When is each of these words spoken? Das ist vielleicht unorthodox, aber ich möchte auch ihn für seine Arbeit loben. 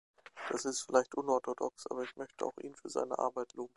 Das 0.49 0.65
ist 0.65 0.81
vielleicht 0.81 1.13
unorthodox, 1.13 1.85
aber 1.85 2.01
ich 2.01 2.15
möchte 2.15 2.43
auch 2.43 2.57
ihn 2.57 2.73
für 2.73 2.89
seine 2.89 3.19
Arbeit 3.19 3.53
loben. 3.53 3.69